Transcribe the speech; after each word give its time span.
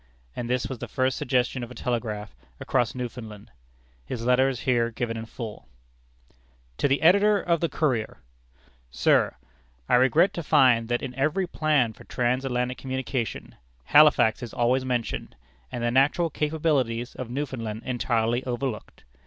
As 0.35 0.47
this 0.47 0.65
was 0.67 0.79
the 0.79 0.87
first 0.87 1.15
suggestion 1.15 1.63
of 1.63 1.69
a 1.69 1.75
telegraph 1.75 2.35
across 2.59 2.95
Newfoundland, 2.95 3.51
his 4.03 4.25
letter 4.25 4.49
is 4.49 4.61
here 4.61 4.89
given 4.89 5.15
in 5.15 5.27
full: 5.27 5.67
To 6.79 6.87
the 6.87 7.03
Editor 7.03 7.39
of 7.39 7.59
the 7.59 7.69
Courier: 7.69 8.17
Sir: 8.89 9.35
I 9.87 9.93
regret 9.93 10.33
to 10.33 10.41
find 10.41 10.87
that, 10.87 11.03
in 11.03 11.13
every 11.13 11.45
plan 11.45 11.93
for 11.93 12.03
transatlantic 12.05 12.79
communication, 12.79 13.53
Halifax 13.83 14.41
is 14.41 14.55
always 14.55 14.83
mentioned, 14.83 15.35
and 15.71 15.83
the 15.83 15.91
natural 15.91 16.31
capabilities 16.31 17.13
of 17.13 17.29
Newfoundland 17.29 17.83
entirely 17.85 18.43
overlooked. 18.43 19.03